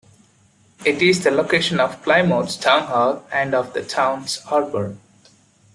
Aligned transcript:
It 0.83 0.99
is 1.03 1.23
the 1.23 1.29
location 1.29 1.79
of 1.79 2.01
Plymouth's 2.01 2.55
town 2.55 2.87
hall 2.87 3.23
and 3.31 3.53
of 3.53 3.73
the 3.73 3.85
town 3.85 4.25
harbor. 4.45 4.97